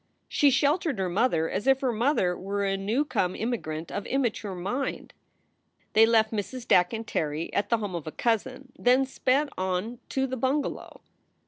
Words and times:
She 0.27 0.49
sheltered 0.49 0.97
her 0.97 1.09
mother 1.09 1.47
as 1.47 1.67
if 1.67 1.81
her 1.81 1.91
mother 1.91 2.35
were 2.35 2.65
a 2.65 2.75
new 2.75 3.05
come 3.05 3.35
immigrant 3.35 3.91
of 3.91 4.07
immature 4.07 4.55
mind. 4.55 5.13
They 5.93 6.07
left 6.07 6.31
Mrs. 6.31 6.67
Dack 6.67 6.91
and 6.91 7.05
Terry 7.05 7.53
at 7.53 7.69
the 7.69 7.77
home 7.77 7.93
of 7.93 8.07
a 8.07 8.11
cousin, 8.11 8.71
then 8.79 9.05
sped 9.05 9.49
on 9.59 9.99
to 10.09 10.25
the 10.25 10.37
bungalow. 10.37 11.01